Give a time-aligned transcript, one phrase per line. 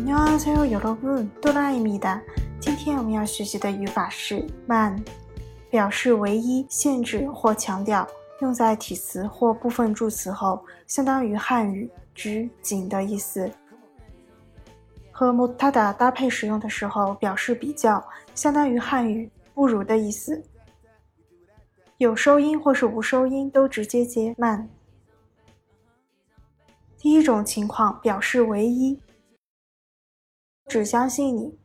[0.00, 2.20] 안녕하세요여러분多拉伊米的。
[2.58, 4.98] 今天我们要学习的语法是만，
[5.68, 8.06] 表示唯一、限制或强调，
[8.40, 13.50] 用在体词或部分助词后，相当于汉语“只”“仅”的意思。
[15.12, 18.02] 和못하다搭配使用的时候，表示比较，
[18.34, 20.42] 相当于汉语“不如”的意思。
[21.98, 24.66] 有收音或是无收音都直接接만。
[26.98, 28.98] 第一种情况表示唯一。
[30.70, 31.58] 只相信你。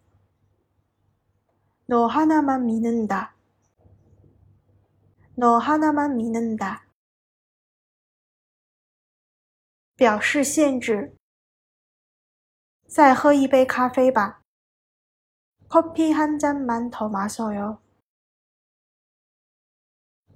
[1.88, 3.36] 너하나만믿는 다。
[5.36, 6.86] 너하나만믿는 다。
[9.96, 11.16] 表示限制。
[12.88, 14.42] 再喝一杯咖啡吧。
[15.68, 17.82] 커피한잔만더마셔 요。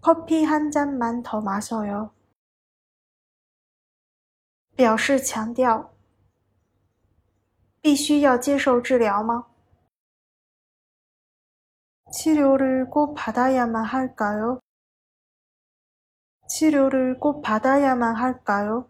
[0.01, 2.11] 커피한잔만더마셔 요。
[4.75, 5.95] 表示强调。
[7.81, 9.47] 必须要接受治疗吗？
[12.11, 14.59] 치료를꼭받아야만할까 요？
[16.47, 18.89] 치료를꼭받아야만할까 요？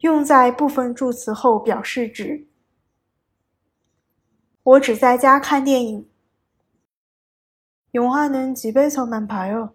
[0.00, 2.46] 用在部分助词后表示指。
[4.62, 6.08] 我只在家看电影。
[7.92, 9.74] 영화는집에서만봐 요。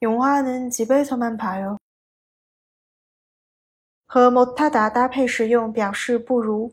[0.00, 1.78] 영화는집에서만봐 요。
[4.10, 6.72] 和못하다搭配使用，表示不如。